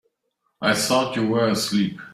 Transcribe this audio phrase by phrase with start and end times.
[0.63, 1.99] I thought you were asleep.